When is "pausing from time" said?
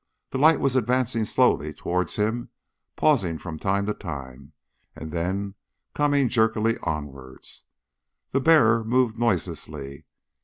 2.95-3.85